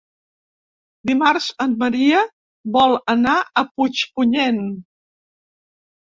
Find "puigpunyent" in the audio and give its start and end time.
3.73-4.63